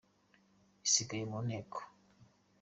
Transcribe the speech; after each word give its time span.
isigaye 0.85 1.23
mu 1.31 1.39
Nteko 1.45 1.79